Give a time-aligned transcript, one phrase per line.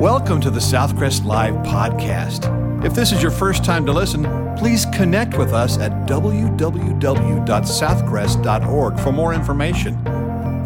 [0.00, 2.48] Welcome to the Southcrest Live podcast.
[2.82, 4.24] If this is your first time to listen,
[4.56, 10.02] please connect with us at www.southcrest.org for more information.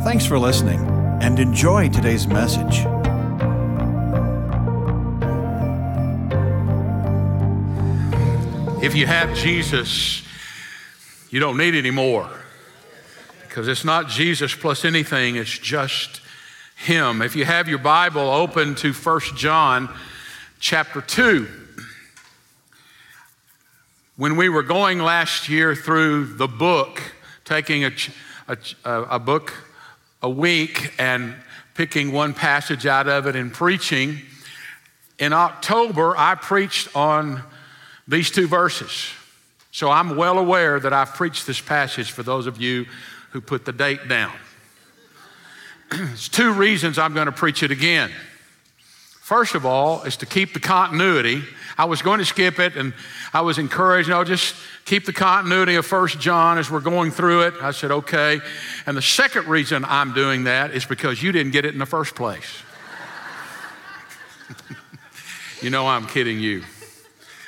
[0.04, 0.78] Thanks for listening
[1.20, 2.86] and enjoy today's message.
[8.84, 10.22] If you have Jesus,
[11.30, 12.30] you don't need any more
[13.48, 16.20] because it's not Jesus plus anything, it's just
[16.76, 17.22] Him.
[17.22, 19.88] If you have your Bible open to 1 John
[20.60, 21.46] chapter 2,
[24.16, 27.02] when we were going last year through the book,
[27.44, 27.92] taking a,
[28.48, 29.52] a, a book
[30.22, 31.34] a week and
[31.74, 34.20] picking one passage out of it and preaching,
[35.18, 37.42] in October I preached on
[38.06, 39.10] these two verses.
[39.72, 42.86] So I'm well aware that I've preached this passage for those of you
[43.30, 44.32] who put the date down.
[45.90, 48.10] There's two reasons I'm going to preach it again.
[49.20, 51.42] First of all, is to keep the continuity.
[51.78, 52.92] I was going to skip it and
[53.32, 54.54] I was encouraged, know, just
[54.84, 57.54] keep the continuity of First John as we're going through it.
[57.60, 58.40] I said, okay.
[58.86, 61.86] And the second reason I'm doing that is because you didn't get it in the
[61.86, 62.62] first place.
[65.62, 66.62] you know, I'm kidding you.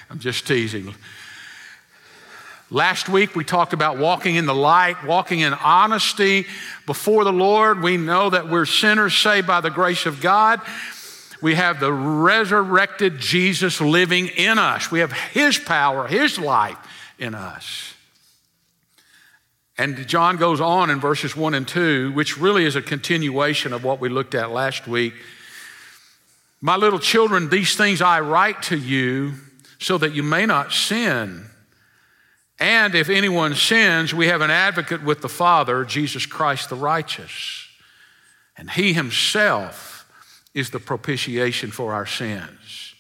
[0.09, 0.95] I'm just teasing.
[2.71, 6.47] Last week we talked about walking in the light, walking in honesty
[6.85, 7.81] before the Lord.
[7.81, 10.61] We know that we're sinners saved by the grace of God.
[11.41, 14.91] We have the resurrected Jesus living in us.
[14.91, 16.79] We have His power, His life
[17.21, 17.95] in us.
[19.79, 23.85] And John goes on in verses 1 and 2, which really is a continuation of
[23.85, 25.15] what we looked at last week.
[26.61, 29.35] My little children, these things I write to you
[29.79, 31.51] so that you may not sin.
[32.59, 37.67] And if anyone sins, we have an advocate with the Father, Jesus Christ the righteous.
[38.57, 40.11] And he himself
[40.55, 42.95] is the propitiation for our sins,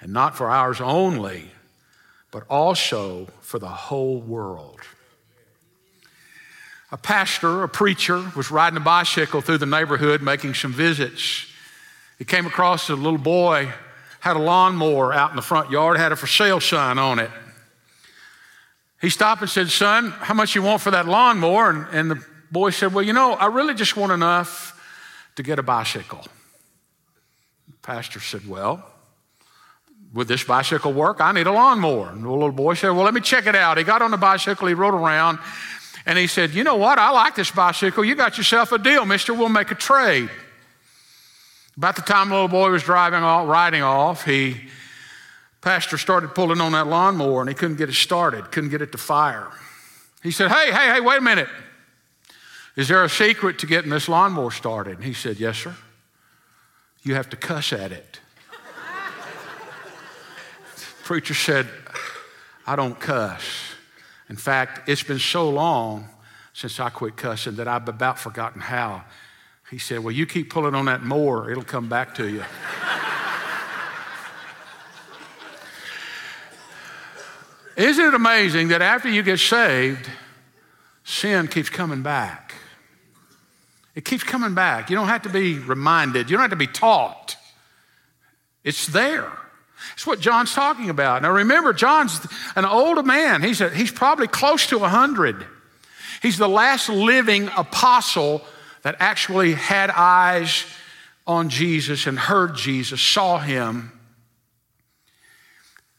[0.00, 1.50] and not for ours only,
[2.30, 4.80] but also for the whole world.
[6.90, 11.46] A pastor, a preacher, was riding a bicycle through the neighborhood making some visits.
[12.18, 13.72] He came across a little boy
[14.24, 17.30] had a lawnmower out in the front yard, had a for sale sign on it.
[19.04, 21.68] He stopped and said, Son, how much you want for that lawnmower?
[21.68, 24.80] And, and the boy said, Well, you know, I really just want enough
[25.36, 26.24] to get a bicycle.
[27.66, 28.82] The pastor said, Well,
[30.14, 31.20] would this bicycle work?
[31.20, 32.08] I need a lawnmower.
[32.08, 33.76] And the little boy said, Well, let me check it out.
[33.76, 35.38] He got on the bicycle, he rode around,
[36.06, 36.98] and he said, You know what?
[36.98, 38.06] I like this bicycle.
[38.06, 39.34] You got yourself a deal, mister.
[39.34, 40.30] We'll make a trade.
[41.76, 44.62] About the time the little boy was driving off, riding off, he
[45.64, 48.92] pastor started pulling on that lawnmower and he couldn't get it started, couldn't get it
[48.92, 49.48] to fire.
[50.22, 51.48] He said, Hey, hey, hey, wait a minute.
[52.76, 54.96] Is there a secret to getting this lawnmower started?
[54.96, 55.74] And he said, Yes, sir.
[57.02, 58.20] You have to cuss at it.
[61.04, 61.66] Preacher said,
[62.66, 63.42] I don't cuss.
[64.28, 66.08] In fact, it's been so long
[66.52, 69.04] since I quit cussing that I've about forgotten how.
[69.70, 72.44] He said, Well, you keep pulling on that mower, it'll come back to you.
[77.76, 80.08] Isn't it amazing that after you get saved,
[81.02, 82.54] sin keeps coming back?
[83.94, 84.90] It keeps coming back.
[84.90, 87.36] You don't have to be reminded, you don't have to be taught.
[88.62, 89.30] It's there.
[89.92, 91.22] It's what John's talking about.
[91.22, 92.26] Now remember, John's
[92.56, 93.42] an older man.
[93.42, 95.44] He's, a, he's probably close to 100.
[96.22, 98.42] He's the last living apostle
[98.82, 100.64] that actually had eyes
[101.26, 103.92] on Jesus and heard Jesus, saw him.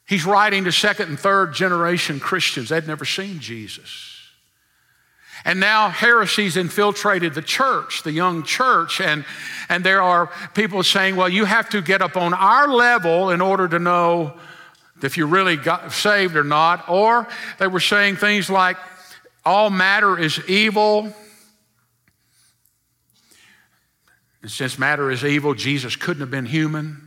[0.08, 2.70] He's writing to second and third generation Christians.
[2.70, 4.12] They'd never seen Jesus.
[5.44, 9.26] And now heresies infiltrated the church, the young church, and,
[9.70, 13.42] and there are people saying, well, you have to get up on our level in
[13.42, 14.34] order to know
[15.04, 16.90] if you really got saved or not.
[16.90, 17.28] Or
[17.60, 18.78] they were saying things like,
[19.44, 21.14] all matter is evil.
[24.42, 27.05] And since matter is evil, Jesus couldn't have been human.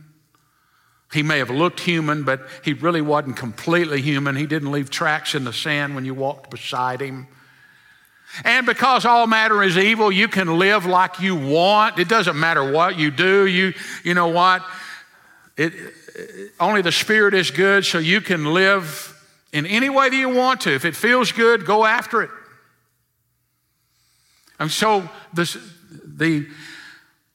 [1.11, 4.35] He may have looked human, but he really wasn't completely human.
[4.35, 7.27] He didn't leave tracks in the sand when you walked beside him.
[8.43, 11.97] And because all matter is evil, you can live like you want.
[11.97, 13.47] It doesn't matter what you do.
[13.47, 13.73] You,
[14.03, 14.63] you know what?
[15.57, 15.73] It,
[16.59, 19.15] only the Spirit is good, so you can live
[19.51, 20.73] in any way that you want to.
[20.73, 22.29] If it feels good, go after it.
[24.59, 25.57] And so this,
[26.05, 26.47] the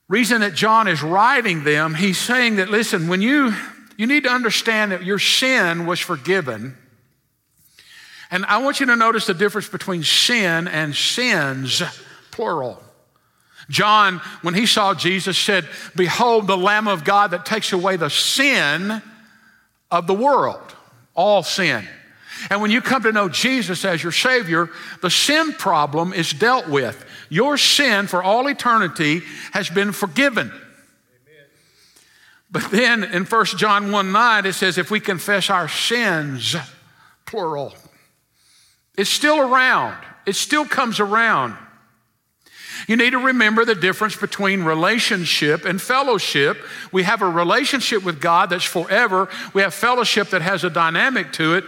[0.09, 3.55] reason that John is writing them, he's saying that, listen, when you,
[3.97, 6.77] you need to understand that your sin was forgiven.
[8.31, 11.83] And I want you to notice the difference between sin and sins,
[12.31, 12.83] plural.
[13.71, 18.11] John, when he saw Jesus, said, Behold, the Lamb of God that takes away the
[18.11, 19.01] sin
[19.91, 20.61] of the world,
[21.15, 21.87] all sin.
[22.51, 24.69] And when you come to know Jesus as your Savior,
[25.01, 27.05] the sin problem is dealt with.
[27.29, 29.23] Your sin for all eternity
[29.53, 30.49] has been forgiven.
[30.49, 31.47] Amen.
[32.51, 36.57] But then in 1 John 1 9, it says, If we confess our sins,
[37.27, 37.75] plural,
[38.97, 41.57] it's still around, it still comes around.
[42.87, 46.59] You need to remember the difference between relationship and fellowship.
[46.93, 49.29] We have a relationship with God that's forever.
[49.53, 51.65] We have fellowship that has a dynamic to it.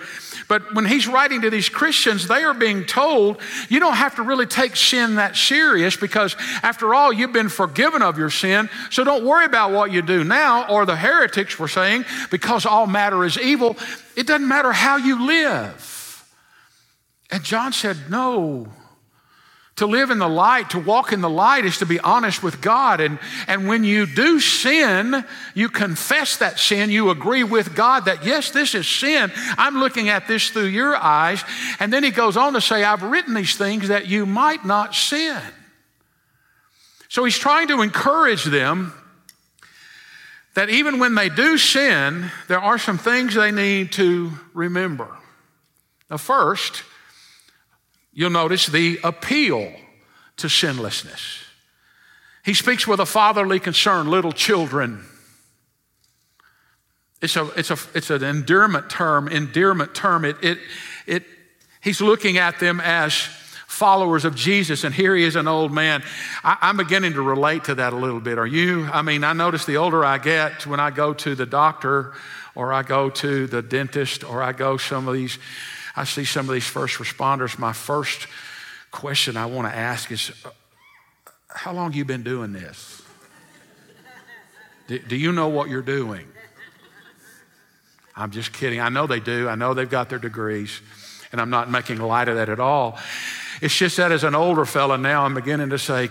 [0.49, 4.23] But when he's writing to these Christians, they are being told you don't have to
[4.23, 8.71] really take sin that serious because, after all, you've been forgiven of your sin.
[8.91, 10.69] So don't worry about what you do now.
[10.69, 13.77] Or the heretics were saying, because all matter is evil,
[14.17, 16.25] it doesn't matter how you live.
[17.31, 18.69] And John said, no.
[19.77, 22.63] To live in the light, to walk in the light, is to be honest with
[22.63, 22.99] God.
[23.01, 25.23] And, and when you do sin,
[25.55, 26.89] you confess that sin.
[26.89, 29.31] You agree with God that, yes, this is sin.
[29.59, 31.45] I'm looking at this through your eyes.
[31.79, 34.95] And then he goes on to say, I've written these things that you might not
[34.95, 35.41] sin.
[37.09, 38.95] So he's trying to encourage them
[40.55, 45.15] that even when they do sin, there are some things they need to remember.
[46.11, 46.83] Now, first,
[48.19, 49.75] You'll notice the appeal
[50.39, 51.45] to sinlessness.
[52.47, 55.05] He speaks with a fatherly concern, little children.
[57.21, 60.25] It's, a, it's, a, it's an endearment term, endearment term.
[60.25, 60.59] It, it,
[61.07, 61.25] it,
[61.83, 63.13] he's looking at them as
[63.67, 66.03] followers of Jesus, and here he is, an old man.
[66.43, 68.39] I, I'm beginning to relate to that a little bit.
[68.39, 68.87] Are you?
[68.87, 72.15] I mean, I notice the older I get, when I go to the doctor,
[72.55, 75.39] or I go to the dentist, or I go some of these
[75.97, 78.27] I see some of these first responders, my first
[78.91, 80.31] question I want to ask is
[81.49, 83.03] how long you been doing this?
[84.89, 86.27] Do, do you know what you're doing?
[88.15, 88.81] I'm just kidding.
[88.81, 89.49] I know they do.
[89.49, 90.81] I know they've got their degrees,
[91.33, 92.99] and I'm not making light of that at all.
[93.61, 96.11] It's just that as an older fella now, I'm beginning to say,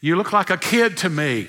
[0.00, 1.46] You look like a kid to me.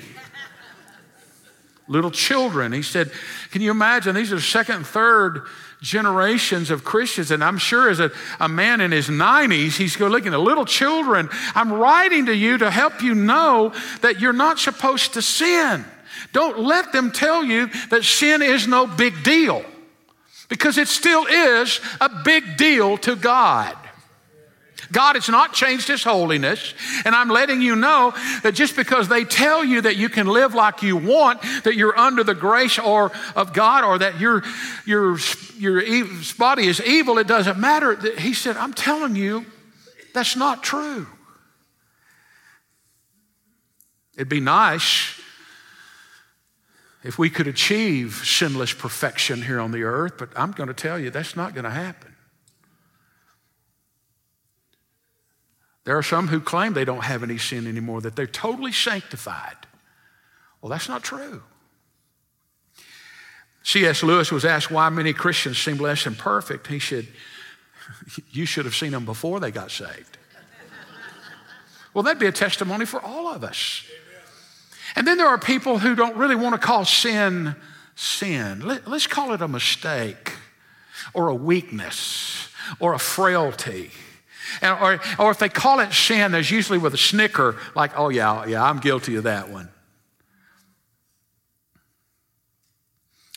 [1.88, 2.71] Little children.
[2.71, 3.12] He said,
[3.51, 4.15] Can you imagine?
[4.15, 5.48] These are second, third
[5.81, 10.12] generations of Christians, and I'm sure as a, a man in his 90s, he's going
[10.12, 11.30] looking at little children.
[11.56, 15.83] I'm writing to you to help you know that you're not supposed to sin.
[16.33, 19.66] Don't let them tell you that sin is no big deal,
[20.50, 23.75] because it still is a big deal to God.
[24.91, 26.73] God has not changed His holiness.
[27.05, 30.53] And I'm letting you know that just because they tell you that you can live
[30.53, 34.43] like you want, that you're under the grace or of God, or that your,
[34.85, 35.17] your,
[35.57, 35.81] your
[36.38, 37.95] body is evil, it doesn't matter.
[38.17, 39.45] He said, I'm telling you,
[40.13, 41.07] that's not true.
[44.15, 45.19] It'd be nice
[47.03, 50.99] if we could achieve sinless perfection here on the earth, but I'm going to tell
[50.99, 52.11] you that's not going to happen.
[55.83, 59.56] There are some who claim they don't have any sin anymore, that they're totally sanctified.
[60.62, 61.42] Well, that's not true.
[63.63, 64.04] C.S.
[64.04, 66.68] Lewis was asked why many Christians seem less than perfect.
[66.68, 67.07] He said,
[68.31, 70.18] You should have seen them before they got saved.
[71.94, 73.86] well, that'd be a testimony for all of us.
[74.95, 77.55] And then there are people who don't really want to call sin
[77.96, 78.62] sin.
[78.86, 80.34] Let's call it a mistake
[81.13, 83.91] or a weakness or a frailty.
[84.62, 88.10] And, or, or if they call it sin, there's usually with a snicker, like, oh,
[88.10, 89.69] yeah, yeah, I'm guilty of that one.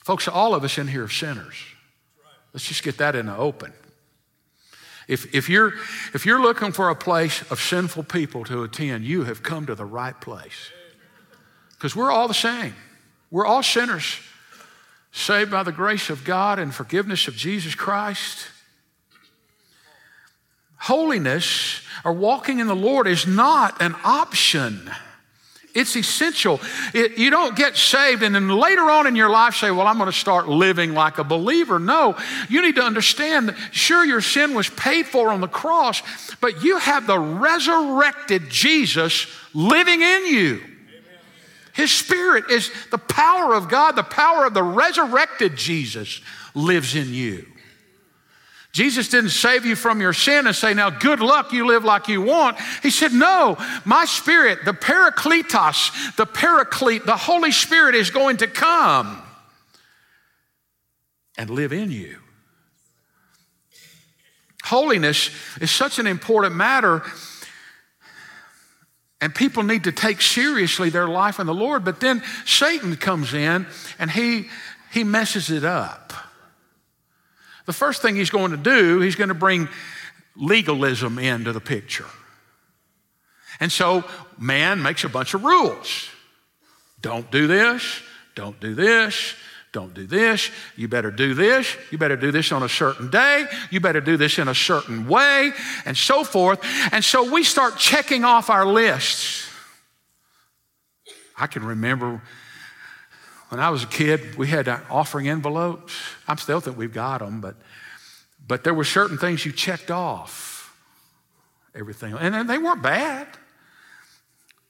[0.04, 1.56] Folks, all of us in here are sinners.
[2.52, 3.72] Let's just get that in the open.
[5.08, 5.74] If, if, you're,
[6.14, 9.74] if you're looking for a place of sinful people to attend, you have come to
[9.74, 10.70] the right place.
[11.72, 12.74] Because we're all the same.
[13.30, 14.20] We're all sinners,
[15.12, 18.48] saved by the grace of God and forgiveness of Jesus Christ.
[20.84, 24.90] Holiness or walking in the Lord is not an option.
[25.74, 26.60] It's essential.
[26.92, 29.96] It, you don't get saved and then later on in your life say, Well, I'm
[29.96, 31.78] going to start living like a believer.
[31.78, 32.18] No,
[32.50, 36.02] you need to understand that sure, your sin was paid for on the cross,
[36.42, 40.60] but you have the resurrected Jesus living in you.
[41.72, 46.20] His Spirit is the power of God, the power of the resurrected Jesus
[46.54, 47.46] lives in you.
[48.74, 52.08] Jesus didn't save you from your sin and say, now good luck, you live like
[52.08, 52.58] you want.
[52.82, 58.48] He said, no, my spirit, the Parakletos, the Paraclete, the Holy Spirit is going to
[58.48, 59.22] come
[61.38, 62.18] and live in you.
[64.64, 67.04] Holiness is such an important matter.
[69.20, 73.34] And people need to take seriously their life in the Lord, but then Satan comes
[73.34, 73.68] in
[74.00, 74.46] and he,
[74.90, 76.12] he messes it up.
[77.66, 79.68] The first thing he's going to do, he's going to bring
[80.36, 82.06] legalism into the picture.
[83.60, 84.04] And so
[84.38, 86.08] man makes a bunch of rules.
[87.00, 88.00] Don't do this,
[88.34, 89.34] don't do this,
[89.74, 90.50] don't do this.
[90.76, 91.76] You better do this.
[91.90, 93.44] You better do this on a certain day.
[93.72, 95.52] You better do this in a certain way,
[95.84, 96.60] and so forth.
[96.92, 99.48] And so we start checking off our lists.
[101.36, 102.22] I can remember
[103.54, 105.94] when I was a kid, we had uh, offering envelopes.
[106.26, 107.54] I still think we've got them, but,
[108.44, 110.76] but there were certain things you checked off.
[111.72, 112.14] Everything.
[112.14, 113.28] And they weren't bad.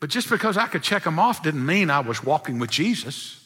[0.00, 3.42] But just because I could check them off didn't mean I was walking with Jesus.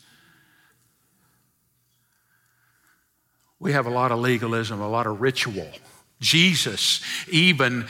[3.61, 5.71] We have a lot of legalism, a lot of ritual.
[6.21, 7.87] Jesus even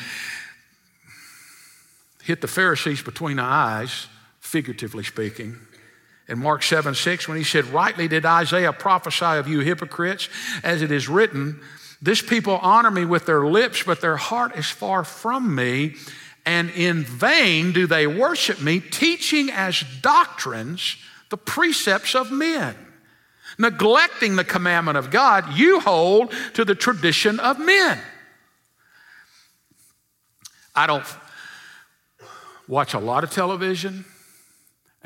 [2.24, 4.06] hit the Pharisees between the eyes,
[4.38, 5.56] figuratively speaking.
[6.28, 10.28] In Mark 7 6, when he said, Rightly did Isaiah prophesy of you hypocrites,
[10.62, 11.60] as it is written,
[12.02, 15.96] This people honor me with their lips, but their heart is far from me,
[16.44, 20.96] and in vain do they worship me, teaching as doctrines
[21.30, 22.76] the precepts of men
[23.58, 27.98] neglecting the commandment of God, you hold to the tradition of men.
[30.74, 31.04] I don't
[32.68, 34.04] watch a lot of television,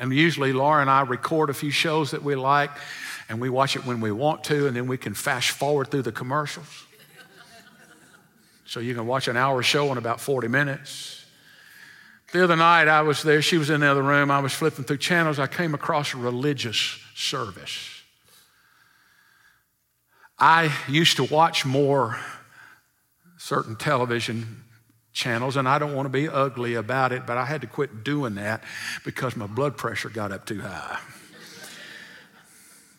[0.03, 2.71] and usually Laura and I record a few shows that we like,
[3.29, 6.01] and we watch it when we want to, and then we can fast forward through
[6.01, 6.67] the commercials.
[8.65, 11.23] So you can watch an hour show in about 40 minutes.
[12.33, 14.83] The other night I was there, she was in the other room, I was flipping
[14.83, 18.01] through channels, I came across a religious service.
[20.37, 22.19] I used to watch more
[23.37, 24.65] certain television
[25.13, 28.03] channels, and I don't want to be ugly about it, but I had to quit
[28.03, 28.63] doing that
[29.05, 30.99] because my blood pressure got up too high.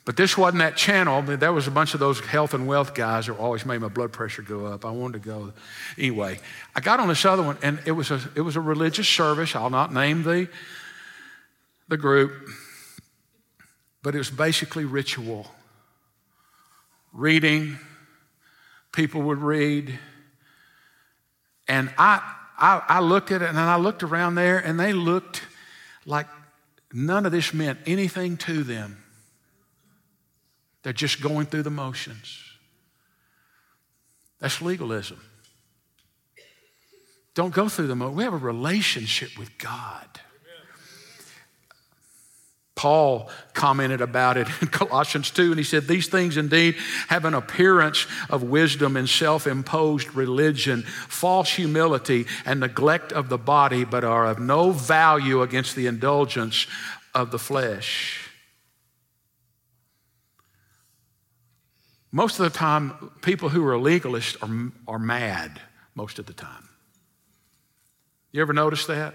[0.04, 1.22] But this wasn't that channel.
[1.22, 4.12] There was a bunch of those health and wealth guys that always made my blood
[4.12, 4.84] pressure go up.
[4.84, 5.52] I wanted to go.
[5.96, 6.40] Anyway,
[6.76, 9.56] I got on this other one, and it was a, it was a religious service.
[9.56, 10.48] I'll not name the,
[11.88, 12.32] the group,
[14.02, 15.46] but it was basically ritual
[17.14, 17.78] reading,
[18.92, 19.98] people would read.
[21.66, 22.20] And I,
[22.58, 25.42] I, I, looked at it and I looked around there and they looked
[26.04, 26.26] like
[26.92, 29.02] none of this meant anything to them.
[30.82, 32.38] They're just going through the motions.
[34.38, 35.20] That's legalism.
[37.34, 38.16] Don't go through the motions.
[38.16, 40.20] We have a relationship with God.
[42.76, 46.74] Paul commented about it in Colossians 2, and he said, These things indeed
[47.08, 53.38] have an appearance of wisdom and self imposed religion, false humility, and neglect of the
[53.38, 56.66] body, but are of no value against the indulgence
[57.14, 58.28] of the flesh.
[62.10, 65.60] Most of the time, people who are legalists are, are mad
[65.94, 66.68] most of the time.
[68.30, 69.14] You ever notice that?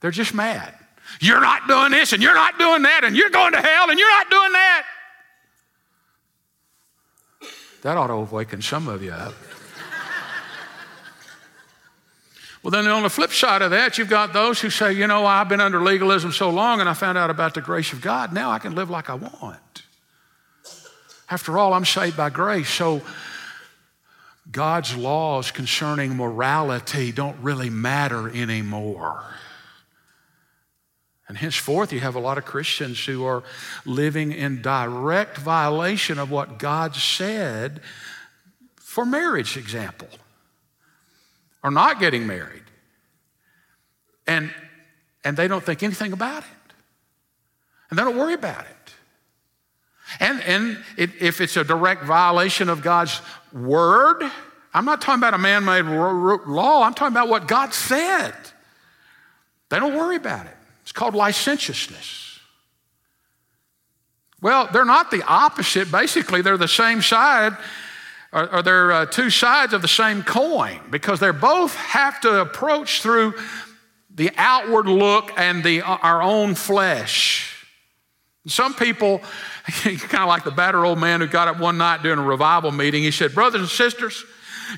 [0.00, 0.74] They're just mad.
[1.20, 3.98] You're not doing this and you're not doing that and you're going to hell and
[3.98, 4.84] you're not doing that.
[7.82, 9.34] That ought to awaken some of you up.
[12.62, 15.26] well, then on the flip side of that, you've got those who say, you know,
[15.26, 18.32] I've been under legalism so long and I found out about the grace of God.
[18.32, 19.82] Now I can live like I want.
[21.30, 22.68] After all, I'm saved by grace.
[22.68, 23.02] So
[24.50, 29.24] God's laws concerning morality don't really matter anymore.
[31.26, 33.42] And henceforth, you have a lot of Christians who are
[33.86, 37.80] living in direct violation of what God said
[38.76, 40.08] for marriage, example,
[41.62, 42.62] or not getting married.
[44.26, 44.52] And,
[45.24, 46.74] and they don't think anything about it.
[47.90, 48.94] And they don't worry about it.
[50.20, 53.20] And, and it, if it's a direct violation of God's
[53.52, 54.22] word,
[54.72, 58.34] I'm not talking about a man made law, I'm talking about what God said.
[59.70, 60.56] They don't worry about it.
[60.94, 62.38] Called licentiousness.
[64.40, 65.90] Well, they're not the opposite.
[65.90, 67.56] Basically, they're the same side,
[68.32, 72.40] or, or they're uh, two sides of the same coin because they both have to
[72.40, 73.34] approach through
[74.14, 77.66] the outward look and the, uh, our own flesh.
[78.46, 79.18] Some people,
[79.66, 82.70] kind of like the battered old man who got up one night during a revival
[82.70, 84.24] meeting, he said, Brothers and sisters,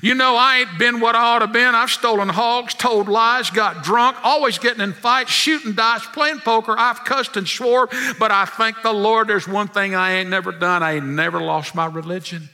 [0.01, 1.75] you know, I ain't been what I ought to been.
[1.75, 6.75] I've stolen hogs, told lies, got drunk, always getting in fights, shooting dice, playing poker.
[6.77, 7.87] I've cussed and swore,
[8.19, 10.83] but I thank the Lord there's one thing I ain't never done.
[10.83, 12.49] I ain't never lost my religion.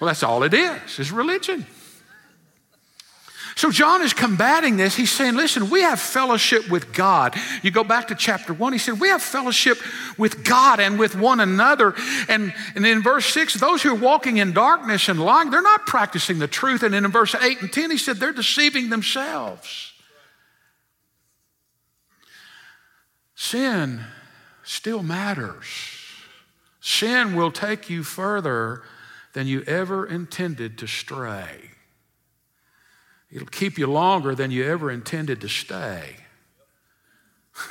[0.00, 1.66] well, that's all it is, is religion.
[3.58, 4.94] So John is combating this.
[4.94, 7.34] He's saying, listen, we have fellowship with God.
[7.64, 9.78] You go back to chapter one, he said, we have fellowship
[10.16, 11.96] with God and with one another.
[12.28, 15.86] And, and in verse six, those who are walking in darkness and lying, they're not
[15.86, 16.84] practicing the truth.
[16.84, 19.92] And in verse eight and 10, he said, they're deceiving themselves.
[23.34, 24.04] Sin
[24.62, 25.66] still matters.
[26.80, 28.82] Sin will take you further
[29.32, 31.72] than you ever intended to stray.
[33.30, 36.16] It'll keep you longer than you ever intended to stay.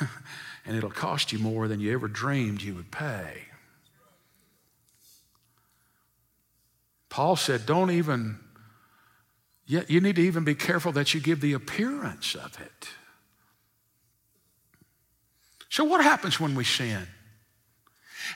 [0.64, 3.44] and it'll cost you more than you ever dreamed you would pay.
[7.08, 8.38] Paul said, don't even,
[9.66, 12.88] you need to even be careful that you give the appearance of it.
[15.70, 17.06] So, what happens when we sin?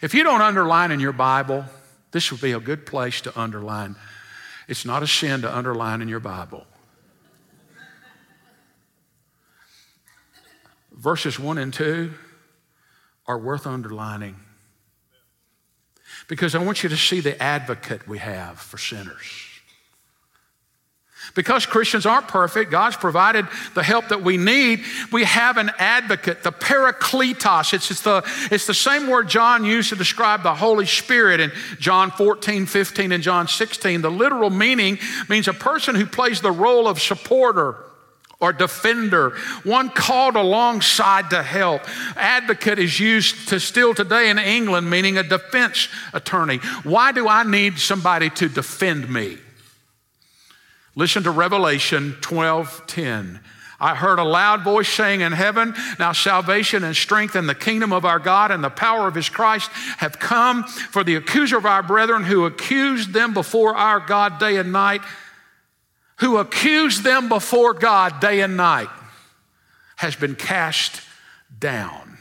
[0.02, 1.64] If you don't underline in your Bible,
[2.10, 3.96] this would be a good place to underline.
[4.68, 6.66] It's not a sin to underline in your Bible.
[10.96, 12.12] Verses 1 and 2
[13.26, 14.36] are worth underlining
[16.28, 19.48] because I want you to see the advocate we have for sinners.
[21.34, 24.82] Because Christians aren't perfect, God's provided the help that we need.
[25.12, 27.72] We have an advocate, the parakletos.
[27.72, 31.52] It's, it's, the, it's the same word John used to describe the Holy Spirit in
[31.78, 34.02] John 14, 15, and John 16.
[34.02, 37.76] The literal meaning means a person who plays the role of supporter
[38.42, 39.30] or defender,
[39.62, 41.82] one called alongside to help.
[42.16, 46.56] Advocate is used to still today in England, meaning a defense attorney.
[46.82, 49.38] Why do I need somebody to defend me?
[50.96, 53.40] Listen to Revelation 12 10.
[53.80, 57.92] I heard a loud voice saying in heaven, Now salvation and strength and the kingdom
[57.92, 60.64] of our God and the power of his Christ have come.
[60.64, 65.02] For the accuser of our brethren who accused them before our God day and night
[66.16, 68.88] who accused them before God day and night
[69.96, 71.00] has been cast
[71.58, 72.18] down.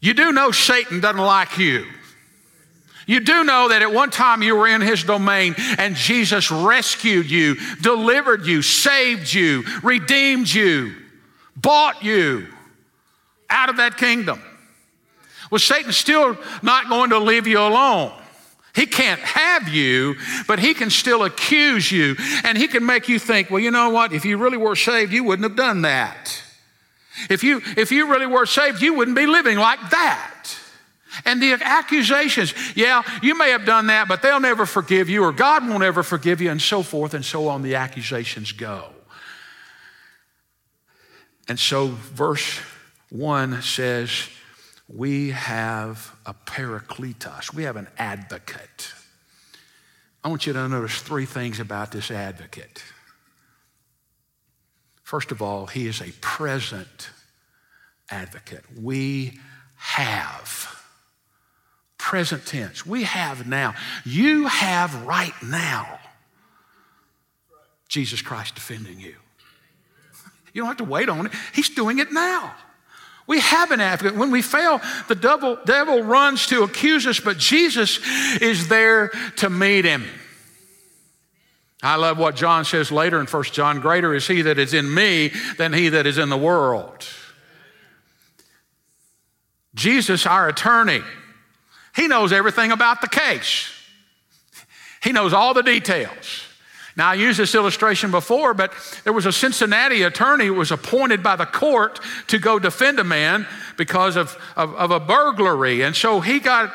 [0.00, 1.86] You do know Satan doesn't like you.
[3.06, 7.30] You do know that at one time you were in his domain and Jesus rescued
[7.30, 10.94] you, delivered you, saved you, redeemed you,
[11.56, 12.46] bought you
[13.50, 14.42] out of that kingdom.
[15.50, 18.12] Well, Satan's still not going to leave you alone?
[18.74, 20.16] He can't have you,
[20.48, 22.16] but he can still accuse you.
[22.42, 24.12] And he can make you think, well, you know what?
[24.12, 26.42] If you really were saved, you wouldn't have done that.
[27.30, 30.58] If you, if you really were saved, you wouldn't be living like that.
[31.24, 35.30] And the accusations, yeah, you may have done that, but they'll never forgive you, or
[35.30, 37.62] God won't ever forgive you, and so forth and so on.
[37.62, 38.88] The accusations go.
[41.46, 42.58] And so, verse
[43.10, 44.28] 1 says,
[44.94, 48.92] we have a parakletos, we have an advocate.
[50.22, 52.82] I want you to notice three things about this advocate.
[55.02, 57.10] First of all, he is a present
[58.10, 58.64] advocate.
[58.80, 59.38] We
[59.76, 60.70] have.
[61.98, 62.86] Present tense.
[62.86, 63.74] We have now.
[64.04, 65.98] You have right now
[67.88, 69.14] Jesus Christ defending you.
[70.52, 72.54] You don't have to wait on it, He's doing it now.
[73.26, 74.16] We have an advocate.
[74.18, 77.98] When we fail, the devil, devil runs to accuse us, but Jesus
[78.40, 80.04] is there to meet him.
[81.82, 84.92] I love what John says later in 1 John greater is he that is in
[84.92, 87.06] me than he that is in the world.
[89.74, 91.02] Jesus, our attorney,
[91.94, 93.70] he knows everything about the case,
[95.02, 96.43] he knows all the details.
[96.96, 101.22] Now, I used this illustration before, but there was a Cincinnati attorney who was appointed
[101.22, 105.82] by the court to go defend a man because of, of, of a burglary.
[105.82, 106.72] And so he got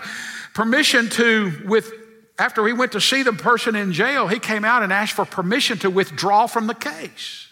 [0.54, 1.94] permission to, with,
[2.38, 5.24] after he went to see the person in jail, he came out and asked for
[5.24, 7.48] permission to withdraw from the case.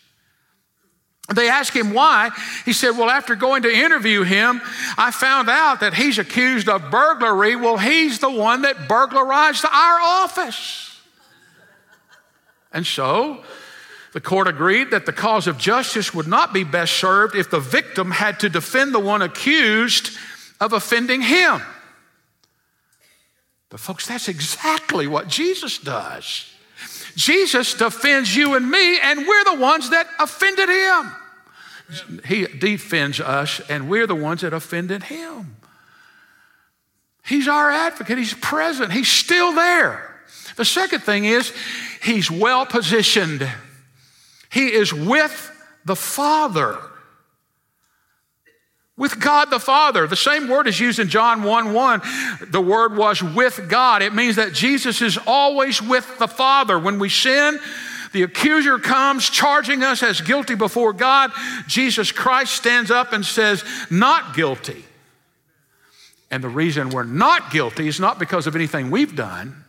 [1.33, 2.31] They asked him why.
[2.63, 4.61] He said, Well, after going to interview him,
[4.97, 7.57] I found out that he's accused of burglary.
[7.57, 10.86] Well, he's the one that burglarized our office.
[12.77, 13.43] And so,
[14.13, 17.59] the court agreed that the cause of justice would not be best served if the
[17.59, 20.15] victim had to defend the one accused
[20.61, 21.59] of offending him.
[23.71, 26.53] But, folks, that's exactly what Jesus does.
[27.15, 32.21] Jesus defends you and me, and we're the ones that offended him.
[32.25, 35.55] He defends us, and we're the ones that offended him.
[37.25, 40.13] He's our advocate, He's present, He's still there.
[40.57, 41.53] The second thing is,
[42.03, 43.47] he's well positioned.
[44.51, 45.51] He is with
[45.85, 46.77] the Father.
[48.97, 50.07] With God the Father.
[50.07, 52.01] The same word is used in John 1 1.
[52.49, 54.01] The word was with God.
[54.01, 56.79] It means that Jesus is always with the Father.
[56.79, 57.59] When we sin,
[58.11, 61.31] the accuser comes charging us as guilty before God.
[61.67, 64.83] Jesus Christ stands up and says, Not guilty.
[66.31, 69.63] And the reason we're not guilty is not because of anything we've done,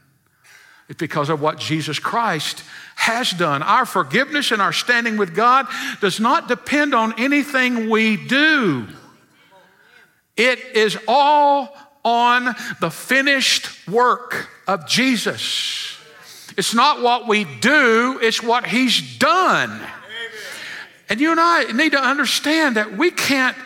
[0.88, 2.64] it's because of what Jesus Christ
[2.96, 3.62] has done.
[3.62, 5.66] Our forgiveness and our standing with God
[6.00, 8.86] does not depend on anything we do,
[10.36, 15.96] it is all on the finished work of Jesus.
[16.56, 19.80] It's not what we do, it's what He's done.
[21.08, 23.56] And you and I need to understand that we can't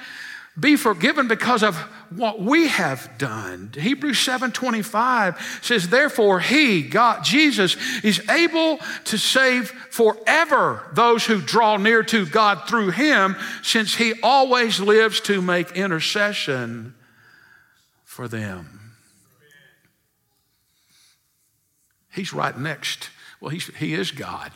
[0.58, 1.76] be forgiven because of
[2.16, 3.72] what we have done.
[3.74, 11.76] Hebrews 7:25 says therefore he God Jesus is able to save forever those who draw
[11.76, 16.94] near to God through him since he always lives to make intercession
[18.04, 18.94] for them.
[22.12, 23.10] He's right next.
[23.40, 24.52] Well, he is God.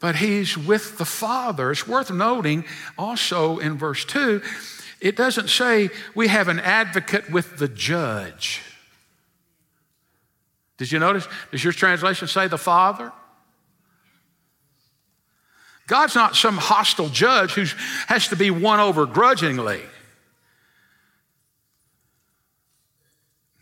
[0.00, 1.70] But he's with the Father.
[1.70, 2.64] It's worth noting
[2.98, 4.42] also in verse 2,
[5.00, 8.62] it doesn't say we have an advocate with the judge.
[10.78, 11.26] Did you notice?
[11.50, 13.12] Does your translation say the Father?
[15.86, 17.64] God's not some hostile judge who
[18.08, 19.82] has to be won over grudgingly.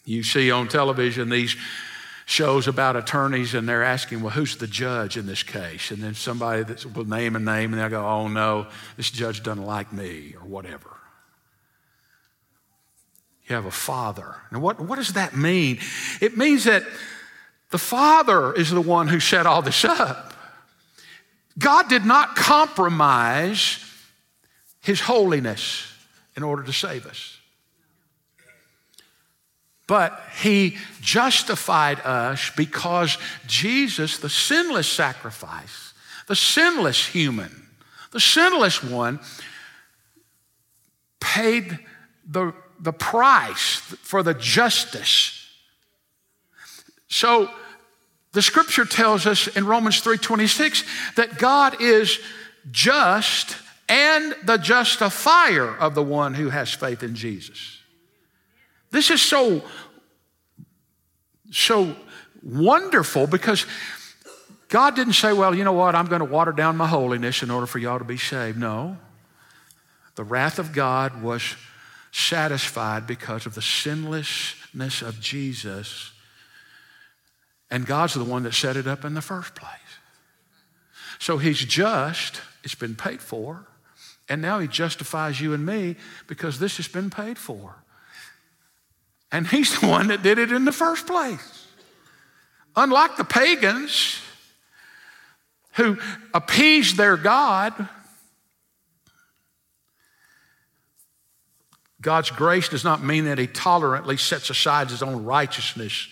[0.07, 1.57] You see on television these
[2.27, 5.91] shows about attorneys and they're asking, well, who's the judge in this case?
[5.91, 8.67] And then somebody will name a name and they'll go, oh no,
[8.97, 10.94] this judge doesn't like me or whatever.
[13.47, 14.37] You have a father.
[14.51, 15.79] And what, what does that mean?
[16.21, 16.85] It means that
[17.71, 20.33] the father is the one who set all this up.
[21.59, 23.81] God did not compromise
[24.81, 25.93] his holiness
[26.37, 27.39] in order to save us.
[29.87, 35.93] But he justified us because Jesus, the sinless sacrifice,
[36.27, 37.67] the sinless human,
[38.13, 39.21] the sinless one,
[41.21, 41.79] paid
[42.27, 45.41] the, the price for the justice.
[47.09, 47.51] So
[48.33, 50.85] the scripture tells us in Romans 3:26
[51.17, 52.19] that God is
[52.71, 53.57] just
[53.89, 57.79] and the justifier of the one who has faith in Jesus.
[58.91, 59.63] This is so,
[61.51, 61.95] so
[62.43, 63.67] wonderful because
[64.69, 67.51] God didn't say, well, you know what, I'm going to water down my holiness in
[67.51, 68.59] order for y'all to be saved.
[68.59, 68.97] No.
[70.15, 71.57] The wrath of God was
[72.15, 76.13] satisfied because of the sinlessness of Jesus.
[77.71, 79.71] And God's the one that set it up in the first place.
[81.19, 83.67] So he's just, it's been paid for.
[84.29, 85.97] And now he justifies you and me
[86.29, 87.75] because this has been paid for.
[89.33, 91.67] And he's the one that did it in the first place.
[92.77, 94.21] Unlike the pagans
[95.73, 95.99] who
[96.33, 97.89] appeased their God,
[102.05, 106.07] God's grace does not mean that he tolerantly sets aside his own righteousness.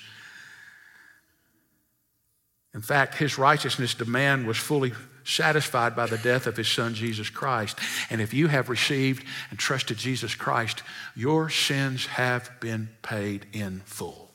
[2.75, 7.29] In fact, his righteousness demand was fully satisfied by the death of his son Jesus
[7.29, 7.79] Christ.
[8.09, 10.83] And if you have received and trusted Jesus Christ,
[11.15, 14.31] your sins have been paid in full.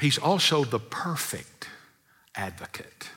[0.00, 1.68] He's also the perfect
[2.36, 3.10] advocate.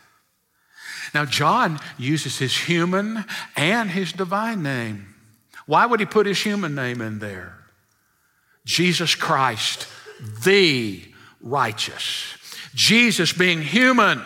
[1.13, 3.23] Now, John uses his human
[3.55, 5.10] and his divine name.
[5.71, 7.57] Why would he put his human name in there?
[8.65, 9.87] Jesus Christ,
[10.43, 11.01] the
[11.39, 12.35] righteous.
[12.75, 14.21] Jesus being human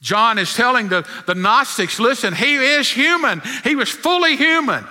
[0.00, 4.86] John is telling the, the Gnostics listen, he is human, he was fully human.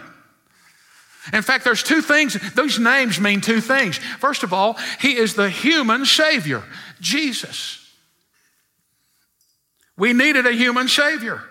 [1.31, 3.97] In fact, there's two things, those names mean two things.
[3.97, 6.61] First of all, he is the human Savior,
[6.99, 7.89] Jesus.
[9.97, 11.41] We needed a human Savior.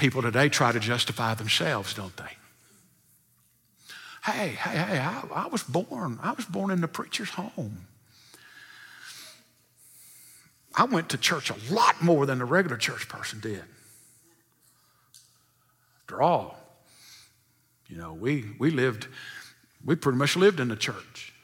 [0.00, 2.38] People today try to justify themselves, don't they?
[4.24, 7.86] Hey, hey, hey, I, I was born, I was born in the preacher's home.
[10.74, 13.62] I went to church a lot more than a regular church person did.
[16.04, 16.56] After all,
[17.86, 19.06] you know, we, we lived,
[19.84, 21.34] we pretty much lived in the church.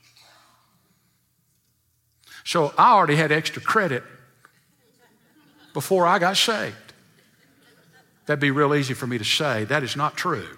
[2.42, 4.03] So I already had extra credit
[5.75, 6.86] before I got saved.
[8.27, 9.65] That'd be real easy for me to say.
[9.65, 10.49] That is not true.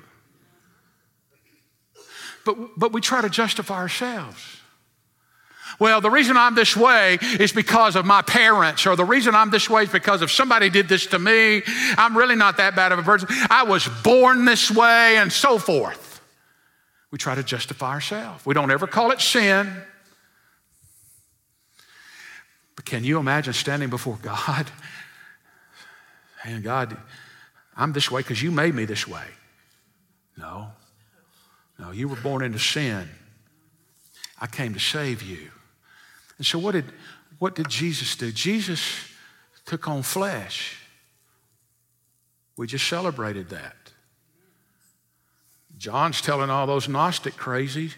[2.45, 4.57] But, but we try to justify ourselves.
[5.79, 9.51] Well, the reason I'm this way is because of my parents, or the reason I'm
[9.51, 11.63] this way is because if somebody did this to me,
[11.97, 13.29] I'm really not that bad of a person.
[13.51, 16.21] I was born this way, and so forth.
[17.11, 18.45] We try to justify ourselves.
[18.45, 19.71] We don't ever call it sin.
[22.75, 24.71] But can you imagine standing before God?
[26.45, 26.97] And God,
[27.79, 29.25] I'm this way because you made me this way.
[30.37, 30.67] No.
[31.79, 33.09] No, you were born into sin.
[34.41, 35.51] I came to save you.
[36.37, 36.85] And so what did
[37.39, 38.33] what did Jesus do?
[38.33, 38.83] Jesus
[39.65, 40.77] took on flesh.
[42.57, 43.77] We just celebrated that.
[45.77, 47.95] John's telling all those Gnostic crazies,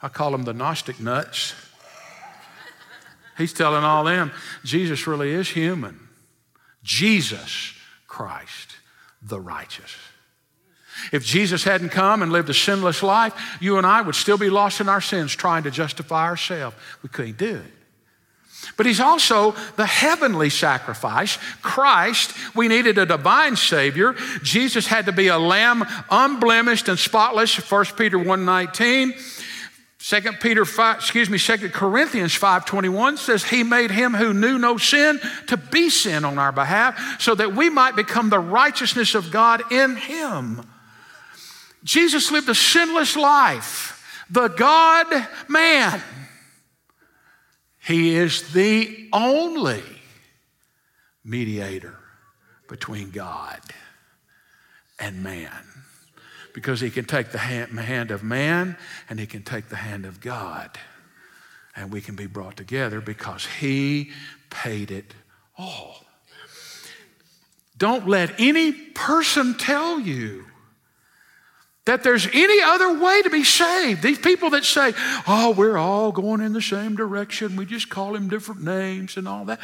[0.00, 1.54] I call them the Gnostic nuts.
[3.36, 4.32] He's telling all them
[4.64, 6.08] Jesus really is human.
[6.82, 7.74] Jesus
[8.06, 8.76] Christ,
[9.22, 9.94] the righteous.
[11.12, 14.50] If Jesus hadn't come and lived a sinless life, you and I would still be
[14.50, 16.76] lost in our sins trying to justify ourselves.
[17.02, 17.74] We couldn't do it.
[18.76, 21.38] But he's also the heavenly sacrifice.
[21.62, 24.14] Christ, we needed a divine Savior.
[24.42, 29.37] Jesus had to be a lamb unblemished and spotless, 1 Peter 1.19.
[29.98, 34.78] 2 Peter 5, excuse me, 2 Corinthians 5:21 says he made him who knew no
[34.78, 39.32] sin to be sin on our behalf so that we might become the righteousness of
[39.32, 40.62] God in him.
[41.82, 45.06] Jesus lived a sinless life, the God
[45.48, 46.00] man.
[47.78, 49.82] He is the only
[51.24, 51.98] mediator
[52.68, 53.60] between God
[55.00, 55.67] and man
[56.58, 58.76] because he can take the hand of man
[59.08, 60.76] and he can take the hand of God.
[61.76, 64.10] And we can be brought together because he
[64.50, 65.14] paid it
[65.56, 66.04] all.
[67.76, 70.46] Don't let any person tell you
[71.84, 74.02] that there's any other way to be saved.
[74.02, 74.94] These people that say,
[75.28, 79.28] oh, we're all going in the same direction, we just call him different names and
[79.28, 79.60] all that.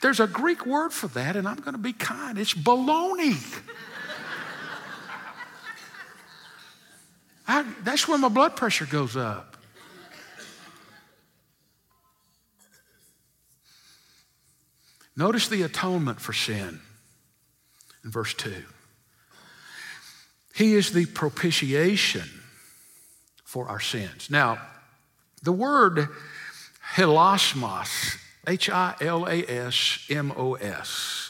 [0.00, 2.38] There's a Greek word for that, and I'm going to be kind.
[2.38, 3.36] It's baloney.
[7.50, 9.56] I, that's when my blood pressure goes up.
[15.16, 16.80] Notice the atonement for sin
[18.04, 18.54] in verse 2.
[20.54, 22.28] He is the propitiation
[23.44, 24.30] for our sins.
[24.30, 24.58] Now,
[25.42, 26.06] the word
[26.94, 31.29] hilasmos, H I L A S M O S,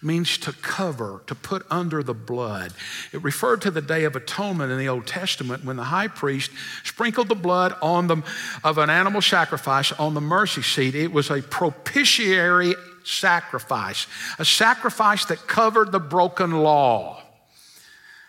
[0.00, 2.72] means to cover, to put under the blood.
[3.12, 6.50] It referred to the Day of Atonement in the Old Testament when the high priest
[6.84, 8.22] sprinkled the blood on the,
[8.62, 10.94] of an animal sacrifice on the mercy seat.
[10.94, 14.06] It was a propitiatory sacrifice,
[14.38, 17.22] a sacrifice that covered the broken law.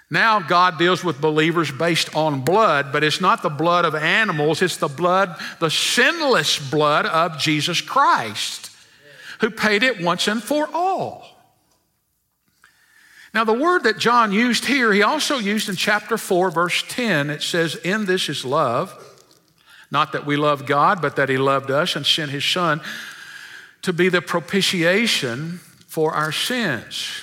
[0.09, 4.63] Now God deals with believers based on blood, but it's not the blood of animals,
[4.63, 8.71] it's the blood, the sinless blood of Jesus Christ,
[9.41, 11.38] who paid it once and for all.
[13.33, 17.29] Now, the word that John used here, he also used in chapter 4, verse 10.
[17.29, 18.93] It says, In this is love,
[19.91, 22.81] not that we love God, but that he loved us and sent his son
[23.83, 27.21] to be the propitiation for our sins.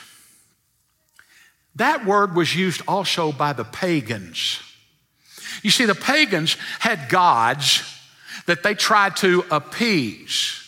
[1.74, 4.60] That word was used also by the pagans.
[5.62, 7.82] You see, the pagans had gods
[8.46, 10.65] that they tried to appease.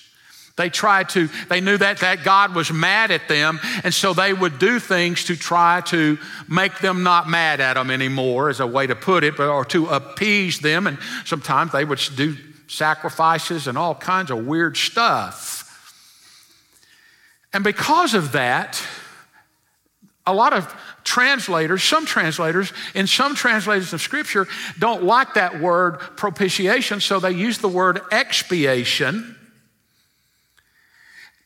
[0.58, 4.34] They tried to, they knew that that God was mad at them, and so they
[4.34, 6.18] would do things to try to
[6.48, 9.64] make them not mad at them anymore, as a way to put it, but, or
[9.66, 10.86] to appease them.
[10.86, 15.64] And sometimes they would do sacrifices and all kinds of weird stuff.
[17.52, 18.82] And because of that,
[20.26, 24.46] a lot of translators, some translators, in some translators of Scripture,
[24.78, 29.36] don't like that word propitiation, so they use the word expiation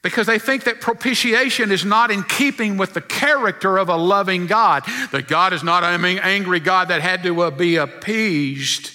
[0.02, 4.46] because they think that propitiation is not in keeping with the character of a loving
[4.46, 8.90] God, that God is not an angry God that had to uh, be appeased.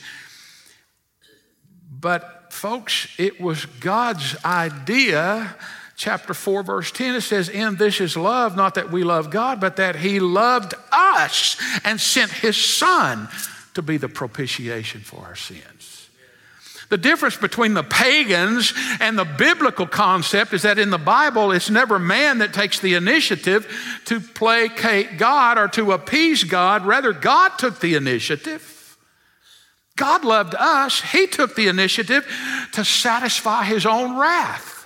[1.90, 5.56] But, folks, it was God's idea
[5.98, 9.60] chapter 4, verse 10, it says, In this is love, not that we love God,
[9.60, 13.28] but that He loved us and sent His Son
[13.74, 15.97] to be the propitiation for our sins.
[16.90, 21.70] The difference between the pagans and the biblical concept is that in the Bible, it's
[21.70, 23.68] never man that takes the initiative
[24.06, 26.86] to placate God or to appease God.
[26.86, 28.98] Rather, God took the initiative.
[29.98, 31.02] God loved us.
[31.02, 32.26] He took the initiative
[32.74, 34.78] to satisfy His own wrath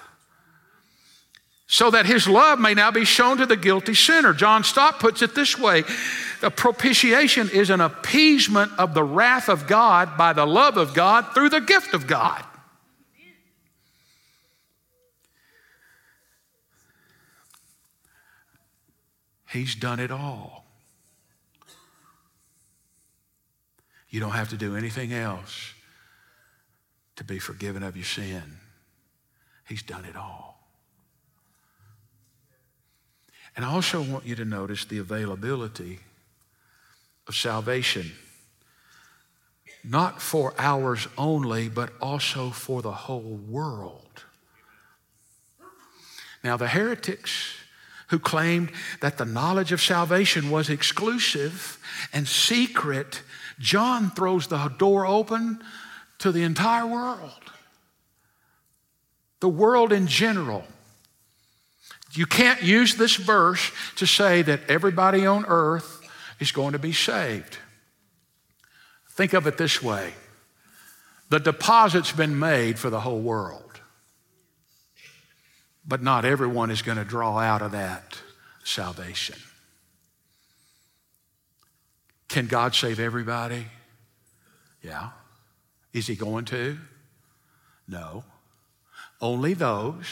[1.71, 4.33] so that his love may now be shown to the guilty sinner.
[4.33, 5.85] John Stott puts it this way
[6.43, 11.33] a propitiation is an appeasement of the wrath of God by the love of God
[11.33, 12.43] through the gift of God.
[19.49, 20.65] He's done it all.
[24.09, 25.73] You don't have to do anything else
[27.17, 28.59] to be forgiven of your sin.
[29.67, 30.67] He's done it all.
[33.55, 35.99] And I also want you to notice the availability
[37.27, 38.11] of salvation,
[39.83, 44.23] not for ours only, but also for the whole world.
[46.43, 47.55] Now, the heretics
[48.07, 51.79] who claimed that the knowledge of salvation was exclusive
[52.11, 53.21] and secret,
[53.59, 55.63] John throws the door open
[56.19, 57.31] to the entire world.
[59.39, 60.63] The world in general.
[62.13, 66.00] You can't use this verse to say that everybody on earth
[66.41, 67.59] is going to be saved.
[69.11, 70.13] Think of it this way
[71.29, 73.79] the deposit's been made for the whole world,
[75.87, 78.19] but not everyone is going to draw out of that
[78.65, 79.37] salvation.
[82.27, 83.67] Can God save everybody?
[84.81, 85.11] Yeah.
[85.93, 86.77] Is He going to?
[87.87, 88.23] No.
[89.21, 90.07] Only those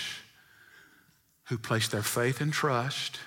[1.45, 3.19] who place their faith and trust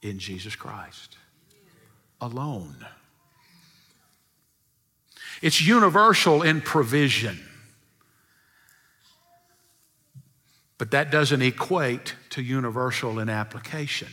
[0.00, 1.16] in Jesus Christ
[2.20, 2.76] alone.
[5.42, 7.38] It's universal in provision,
[10.76, 14.08] but that doesn't equate to universal in application.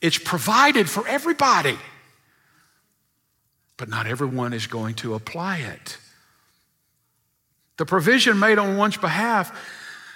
[0.00, 1.78] It's provided for everybody,
[3.76, 5.98] but not everyone is going to apply it.
[7.76, 9.52] The provision made on one's behalf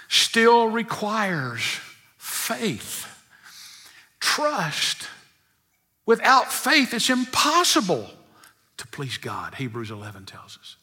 [0.07, 1.79] still requires
[2.17, 3.07] faith,
[4.19, 5.07] trust.
[6.05, 8.09] Without faith, it's impossible
[8.77, 10.75] to please God, Hebrews 11 tells us.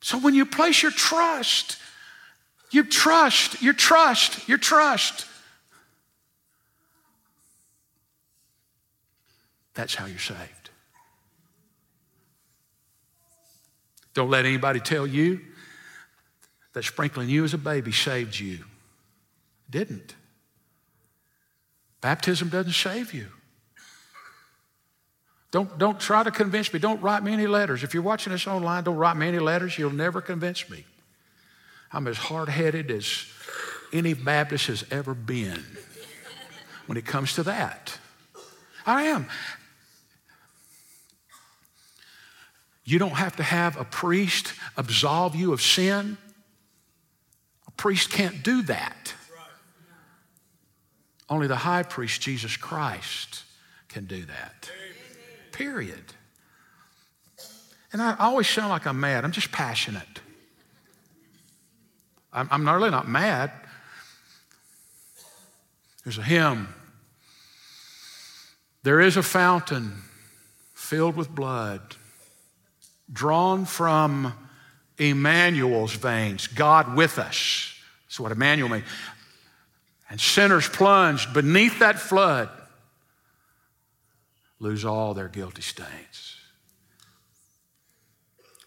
[0.00, 1.78] So when you place your trust,
[2.70, 5.26] you trust, your trust, your trust.
[9.74, 10.70] That's how you're saved.
[14.14, 15.40] Don't let anybody tell you
[16.72, 18.64] that sprinkling you as a baby saved you.
[19.68, 20.14] Didn't.
[22.00, 23.28] Baptism doesn't save you.
[25.50, 26.78] Don't, don't try to convince me.
[26.78, 27.82] Don't write me any letters.
[27.82, 29.78] If you're watching this online, don't write me any letters.
[29.78, 30.84] You'll never convince me.
[31.92, 33.26] I'm as hard headed as
[33.92, 35.64] any Baptist has ever been
[36.86, 37.98] when it comes to that.
[38.86, 39.26] I am.
[42.84, 46.16] You don't have to have a priest absolve you of sin
[47.66, 49.14] A priest can't do that.
[51.28, 53.44] Only the high priest, Jesus Christ,
[53.88, 54.70] can do that.
[55.60, 56.14] Period.
[57.92, 59.26] And I always sound like I'm mad.
[59.26, 60.20] I'm just passionate.
[62.32, 63.52] I'm, I'm really not mad.
[66.02, 66.68] There's a hymn.
[68.84, 70.00] There is a fountain
[70.72, 71.82] filled with blood,
[73.12, 74.32] drawn from
[74.96, 77.74] Emmanuel's veins, God with us.
[78.06, 78.86] That's what Emmanuel means.
[80.08, 82.48] And sinners plunged beneath that flood
[84.60, 86.36] lose all their guilty stains.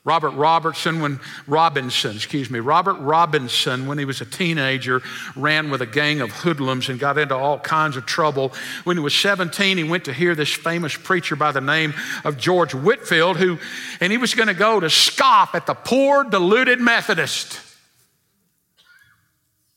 [0.06, 5.02] Robert Robertson, when Robinson, excuse me, Robert Robinson, when he was a teenager,
[5.34, 8.52] ran with a gang of hoodlums and got into all kinds of trouble.
[8.84, 11.94] When he was 17, he went to hear this famous preacher by the name
[12.26, 13.60] of George Whitefield, who,
[14.02, 17.62] and he was going to go to scoff at the poor, deluded Methodist.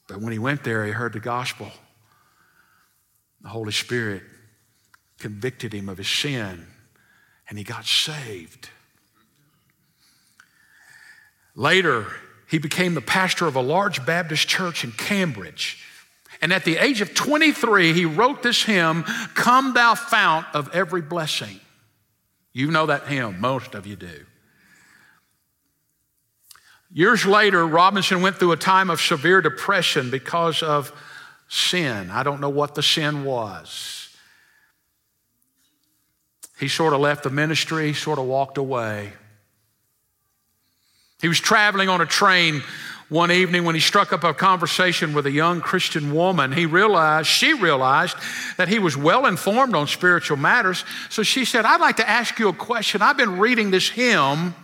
[0.08, 1.70] But when he went there, he heard the gospel.
[3.42, 4.24] The Holy Spirit
[5.18, 6.66] convicted him of his sin,
[7.48, 8.68] and he got saved.
[11.54, 12.06] Later,
[12.48, 15.82] he became the pastor of a large Baptist church in Cambridge.
[16.42, 21.00] And at the age of 23, he wrote this hymn, Come Thou Fount of Every
[21.00, 21.60] Blessing.
[22.52, 24.24] You know that hymn, most of you do.
[26.92, 30.92] Years later, Robinson went through a time of severe depression because of
[31.48, 32.10] sin.
[32.10, 33.95] I don't know what the sin was.
[36.58, 39.12] He sort of left the ministry, sort of walked away.
[41.20, 42.62] He was traveling on a train
[43.08, 46.52] one evening when he struck up a conversation with a young Christian woman.
[46.52, 48.16] He realized, she realized,
[48.56, 50.84] that he was well informed on spiritual matters.
[51.08, 53.02] So she said, I'd like to ask you a question.
[53.02, 54.54] I've been reading this hymn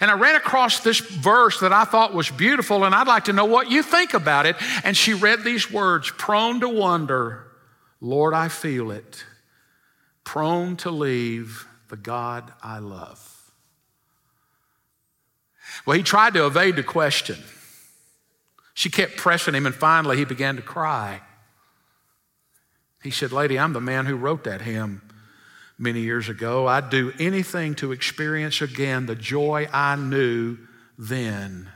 [0.00, 3.32] and I ran across this verse that I thought was beautiful, and I'd like to
[3.32, 4.56] know what you think about it.
[4.84, 7.44] And she read these words prone to wonder,
[8.00, 9.24] Lord, I feel it,
[10.28, 13.50] prone to leave the God I love.
[15.86, 17.38] Well, he tried to evade the question.
[18.74, 21.22] She kept pressing him, and finally he began to cry.
[23.02, 25.00] He said, Lady, I'm the man who wrote that hymn
[25.78, 26.66] many years ago.
[26.66, 30.58] I'd do anything to experience again the joy I knew
[30.98, 31.70] then.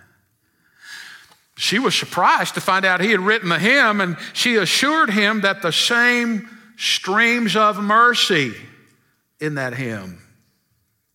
[1.57, 5.41] She was surprised to find out he had written the hymn, and she assured him
[5.41, 6.51] that the same
[6.83, 8.53] streams of mercy
[9.39, 10.21] in that hymn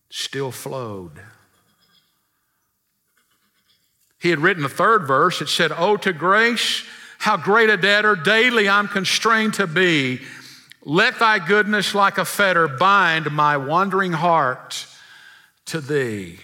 [0.08, 1.12] still flowed.
[4.18, 5.42] He had written the third verse.
[5.42, 6.84] It said, Oh, to grace,
[7.18, 10.22] how great a debtor daily I'm constrained to be.
[10.84, 14.86] Let thy goodness like a fetter bind my wandering heart
[15.66, 16.38] to thee.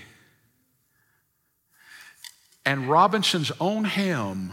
[2.66, 4.53] And Robinson's own hymn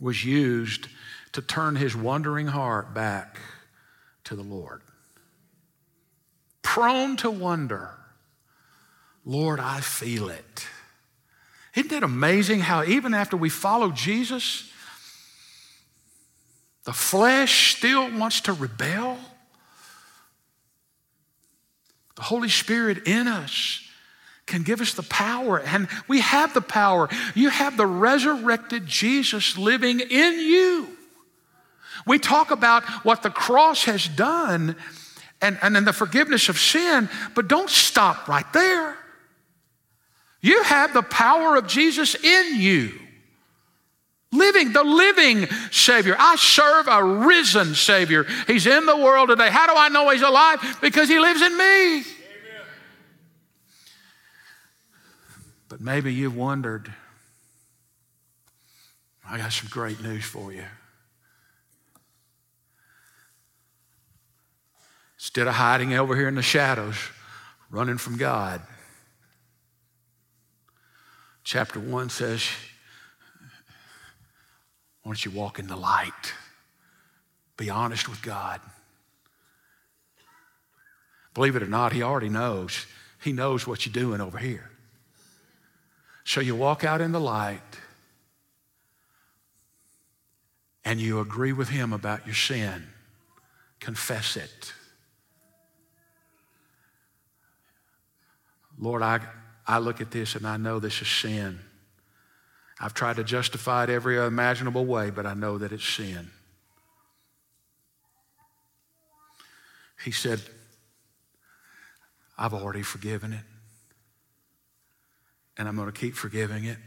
[0.00, 0.88] was used
[1.32, 3.38] to turn his wandering heart back
[4.32, 4.80] to the Lord.
[6.62, 7.90] Prone to wonder,
[9.26, 10.66] Lord, I feel it.
[11.76, 14.70] Isn't it amazing how even after we follow Jesus,
[16.84, 19.18] the flesh still wants to rebel?
[22.16, 23.86] The Holy Spirit in us
[24.46, 27.10] can give us the power, and we have the power.
[27.34, 30.91] You have the resurrected Jesus living in you.
[32.06, 34.76] We talk about what the cross has done
[35.40, 38.96] and, and then the forgiveness of sin, but don't stop right there.
[40.40, 42.98] You have the power of Jesus in you.
[44.32, 46.16] Living, the living Savior.
[46.18, 48.24] I serve a risen Savior.
[48.46, 49.50] He's in the world today.
[49.50, 50.78] How do I know He's alive?
[50.80, 52.02] Because He lives in me.
[55.68, 56.92] But maybe you've wondered.
[59.28, 60.64] I got some great news for you.
[65.34, 66.94] Instead of hiding over here in the shadows,
[67.70, 68.60] running from God,
[71.42, 72.46] chapter 1 says,
[75.02, 76.34] Why don't you walk in the light?
[77.56, 78.60] Be honest with God.
[81.32, 82.84] Believe it or not, He already knows.
[83.24, 84.70] He knows what you're doing over here.
[86.24, 87.62] So you walk out in the light
[90.84, 92.88] and you agree with Him about your sin,
[93.80, 94.74] confess it.
[98.82, 99.20] Lord, I,
[99.64, 101.60] I look at this and I know this is sin.
[102.80, 106.32] I've tried to justify it every imaginable way, but I know that it's sin.
[110.04, 110.40] He said,
[112.36, 113.44] I've already forgiven it,
[115.56, 116.78] and I'm going to keep forgiving it.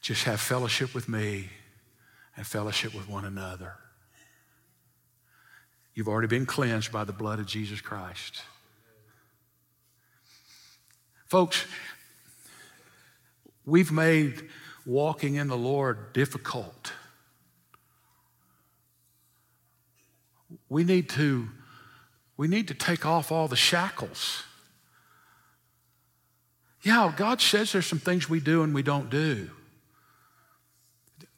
[0.00, 1.50] Just have fellowship with me
[2.34, 3.74] and fellowship with one another.
[5.94, 8.40] You've already been cleansed by the blood of Jesus Christ.
[11.32, 11.64] Folks,
[13.64, 14.50] we've made
[14.84, 16.92] walking in the Lord difficult.
[20.68, 21.48] We need to,
[22.36, 24.42] we need to take off all the shackles.
[26.82, 29.48] Yeah, God says there's some things we do and we don't do.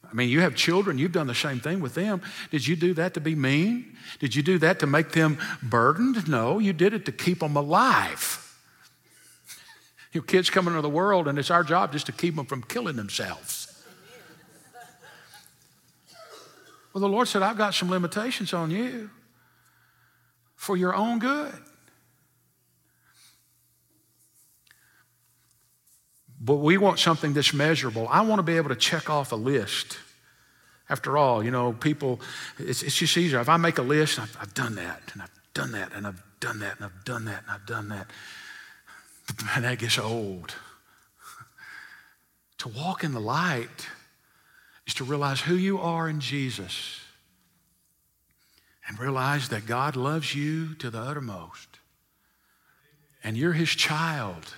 [0.03, 2.21] I mean, you have children, you've done the same thing with them.
[2.51, 3.95] Did you do that to be mean?
[4.19, 6.27] Did you do that to make them burdened?
[6.27, 8.41] No, you did it to keep them alive.
[10.15, 12.63] Your kids come into the world, and it's our job just to keep them from
[12.63, 13.83] killing themselves.
[16.93, 19.09] Well, the Lord said, I've got some limitations on you
[20.55, 21.53] for your own good.
[26.39, 28.07] But we want something that's measurable.
[28.09, 29.97] I want to be able to check off a list.
[30.87, 32.21] After all, you know, people,
[32.57, 33.41] it's, it's just easier.
[33.41, 36.23] If I make a list, I've, I've done that, and I've done that, and I've
[36.39, 38.07] done that, and I've done that, and I've done that.
[38.07, 38.44] And that
[39.77, 40.55] gets old.
[42.57, 43.87] to walk in the light
[44.87, 47.01] is to realize who you are in Jesus
[48.87, 51.79] and realize that God loves you to the uttermost.
[53.23, 54.53] And you're his child.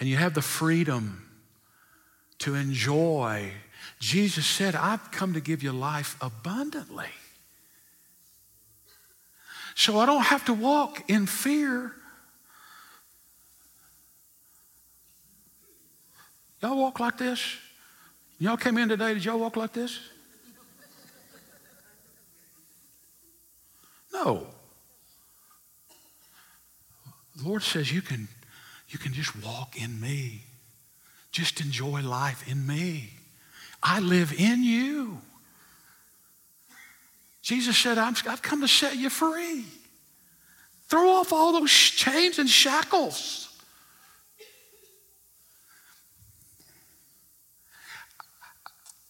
[0.00, 1.30] And you have the freedom
[2.38, 3.52] to enjoy.
[4.00, 7.10] Jesus said, I've come to give you life abundantly.
[9.76, 11.92] So I don't have to walk in fear
[16.64, 17.58] Y'all walk like this?
[18.38, 20.00] Y'all came in today, did y'all walk like this?
[24.14, 24.46] No.
[27.36, 28.28] The Lord says you can,
[28.88, 30.44] you can just walk in me.
[31.32, 33.10] Just enjoy life in me.
[33.82, 35.18] I live in you.
[37.42, 39.66] Jesus said, I've come to set you free.
[40.88, 43.43] Throw off all those chains and shackles.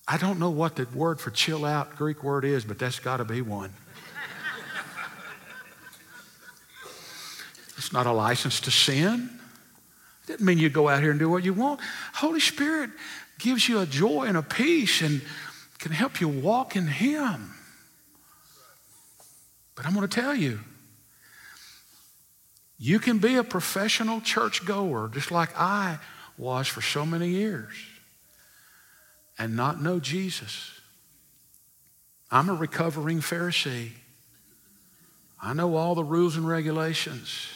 [0.06, 3.18] I don't know what the word for chill out Greek word is, but that's got
[3.18, 3.72] to be one.
[7.76, 9.30] It's not a license to sin.
[10.24, 11.80] It doesn't mean you go out here and do what you want.
[12.14, 12.90] Holy Spirit
[13.38, 15.20] gives you a joy and a peace and
[15.78, 17.52] can help you walk in Him.
[19.74, 20.60] But I'm going to tell you,
[22.78, 25.98] you can be a professional church goer just like I
[26.38, 27.74] was for so many years
[29.38, 30.80] and not know Jesus.
[32.30, 33.90] I'm a recovering Pharisee.
[35.42, 37.48] I know all the rules and regulations.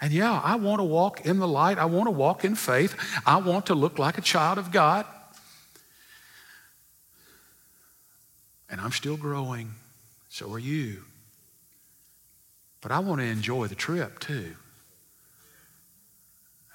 [0.00, 1.78] And yeah, I want to walk in the light.
[1.78, 2.96] I want to walk in faith.
[3.24, 5.06] I want to look like a child of God.
[8.68, 9.72] And I'm still growing.
[10.28, 11.04] So are you.
[12.80, 14.56] But I want to enjoy the trip too.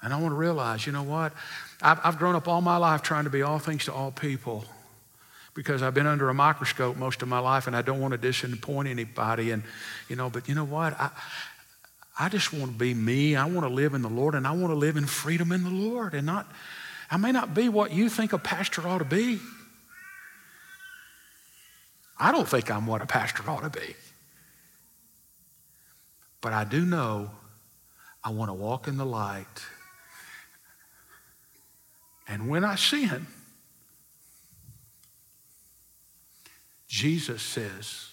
[0.02, 1.32] And I want to realize, you know what?
[1.82, 4.64] I've, I've grown up all my life trying to be all things to all people
[5.54, 8.18] because I've been under a microscope most of my life and I don't want to
[8.18, 9.50] disappoint anybody.
[9.50, 9.62] And,
[10.08, 10.98] you know, but you know what?
[10.98, 11.10] I,
[12.18, 13.36] I just want to be me.
[13.36, 15.64] I want to live in the Lord and I want to live in freedom in
[15.64, 16.50] the Lord and not,
[17.10, 19.38] I may not be what you think a pastor ought to be.
[22.18, 23.96] I don't think I'm what a pastor ought to be.
[26.40, 27.30] But I do know
[28.22, 29.46] I want to walk in the light.
[32.30, 33.26] And when I sin,
[36.86, 38.06] Jesus says,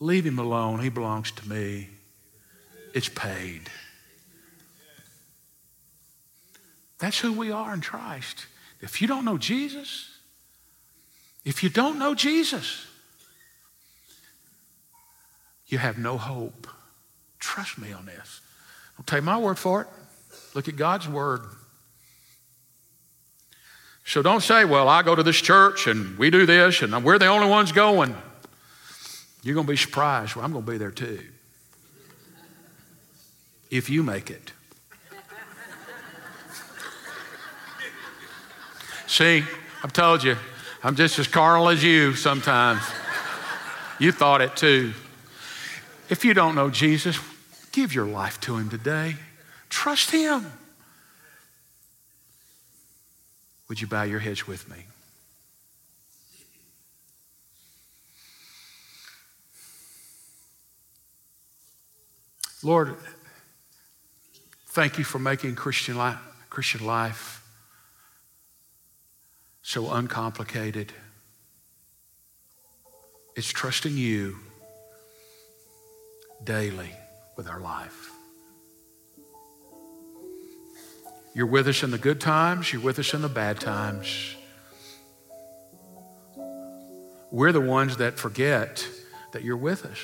[0.00, 0.78] Leave him alone.
[0.78, 1.88] He belongs to me.
[2.94, 3.62] It's paid.
[6.98, 8.46] That's who we are in Christ.
[8.80, 10.08] If you don't know Jesus,
[11.44, 12.86] if you don't know Jesus,
[15.66, 16.68] you have no hope.
[17.40, 18.40] Trust me on this.
[18.96, 19.88] Don't take my word for it.
[20.54, 21.42] Look at God's word.
[24.08, 27.18] So don't say, well, I go to this church and we do this and we're
[27.18, 28.16] the only ones going.
[29.42, 30.34] You're going to be surprised.
[30.34, 31.20] Well, I'm going to be there too.
[33.70, 34.52] If you make it.
[39.06, 39.44] See,
[39.84, 40.38] I've told you,
[40.82, 42.80] I'm just as carnal as you sometimes.
[43.98, 44.94] You thought it too.
[46.08, 47.18] If you don't know Jesus,
[47.72, 49.16] give your life to Him today.
[49.68, 50.50] Trust Him.
[53.68, 54.84] Would you bow your heads with me?
[62.62, 62.96] Lord,
[64.68, 66.18] thank you for making Christian life,
[66.50, 67.38] Christian life
[69.62, 70.92] so uncomplicated.
[73.36, 74.38] It's trusting you
[76.42, 76.90] daily
[77.36, 78.17] with our life.
[81.38, 84.34] You're with us in the good times, you're with us in the bad times.
[87.30, 88.84] We're the ones that forget
[89.30, 90.00] that you're with us.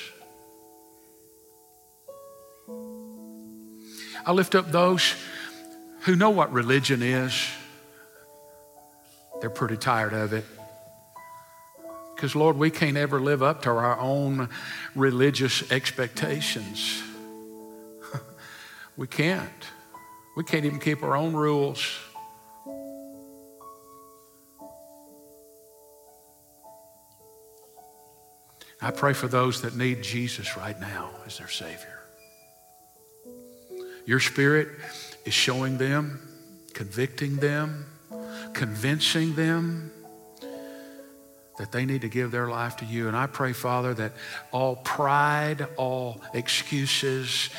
[4.25, 5.13] I lift up those
[6.03, 7.33] who know what religion is.
[9.41, 10.45] They're pretty tired of it.
[12.15, 14.47] Because, Lord, we can't ever live up to our own
[14.95, 17.03] religious expectations.
[18.95, 19.51] we can't.
[20.35, 21.97] We can't even keep our own rules.
[28.81, 32.01] I pray for those that need Jesus right now as their Savior.
[34.05, 34.67] Your Spirit
[35.23, 36.19] is showing them,
[36.73, 37.85] convicting them,
[38.53, 39.91] convincing them
[41.57, 43.07] that they need to give their life to you.
[43.07, 44.11] And I pray, Father, that
[44.51, 47.49] all pride, all excuses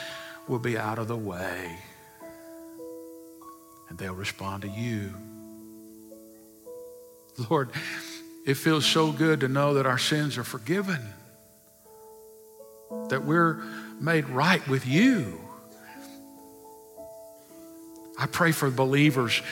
[0.47, 1.79] will be out of the way
[3.89, 5.15] and they'll respond to you.
[7.51, 7.71] Lord,
[8.47, 11.01] it feels so good to know that our sins are forgiven,
[13.11, 13.63] that we're
[14.01, 15.41] made right with you.
[18.19, 19.43] I pray for believers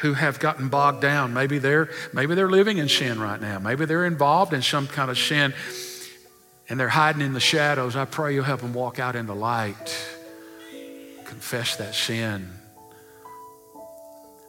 [0.00, 1.32] who have gotten bogged down.
[1.32, 3.58] Maybe they're, maybe they're living in sin right now.
[3.58, 5.54] Maybe they're involved in some kind of sin
[6.68, 7.96] and they're hiding in the shadows.
[7.96, 9.96] I pray you'll help them walk out in the light,
[11.24, 12.48] confess that sin,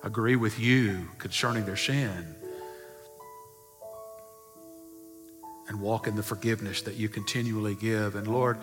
[0.03, 2.35] agree with you concerning their sin,
[5.67, 8.15] and walk in the forgiveness that you continually give.
[8.15, 8.57] And Lord,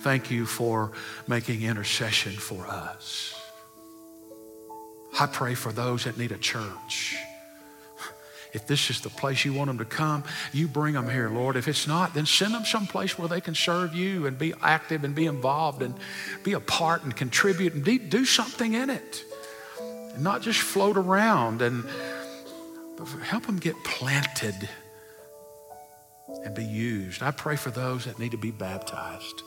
[0.00, 0.92] thank you for
[1.26, 3.34] making intercession for us.
[5.18, 7.16] I pray for those that need a church.
[8.52, 11.56] If this is the place you want them to come, you bring them here, Lord.
[11.56, 15.04] If it's not, then send them someplace where they can serve you and be active
[15.04, 15.94] and be involved and
[16.42, 19.24] be a part and contribute and do something in it.
[20.20, 21.84] Not just float around and
[23.22, 24.68] help them get planted
[26.44, 27.22] and be used.
[27.22, 29.42] I pray for those that need to be baptized.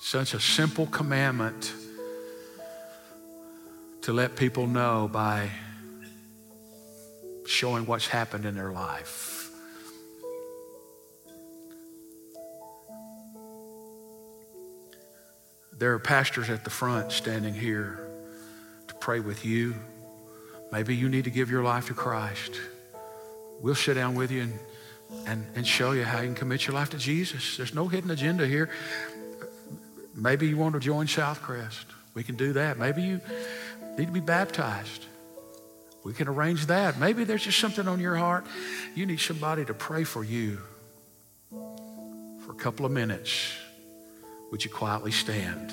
[0.00, 1.72] Such a simple commandment
[4.02, 5.48] to let people know by
[7.46, 9.41] showing what's happened in their life.
[15.82, 17.98] There are pastors at the front standing here
[18.86, 19.74] to pray with you.
[20.70, 22.52] Maybe you need to give your life to Christ.
[23.60, 24.58] We'll sit down with you and,
[25.26, 27.56] and, and show you how you can commit your life to Jesus.
[27.56, 28.70] There's no hidden agenda here.
[30.14, 31.86] Maybe you want to join Southcrest.
[32.14, 32.78] We can do that.
[32.78, 33.20] Maybe you
[33.98, 35.06] need to be baptized.
[36.04, 36.96] We can arrange that.
[36.96, 38.46] Maybe there's just something on your heart.
[38.94, 40.60] You need somebody to pray for you
[41.50, 43.56] for a couple of minutes.
[44.52, 45.72] Would you quietly stand?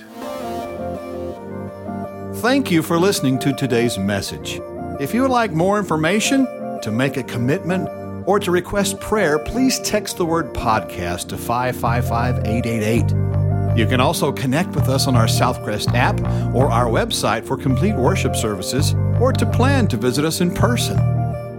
[2.37, 4.61] Thank you for listening to today's message.
[5.01, 6.45] If you would like more information,
[6.81, 7.89] to make a commitment,
[8.25, 13.77] or to request prayer, please text the word podcast to 555 888.
[13.77, 16.17] You can also connect with us on our Southcrest app
[16.55, 20.97] or our website for complete worship services or to plan to visit us in person.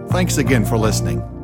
[0.09, 1.40] Thanks again for listening.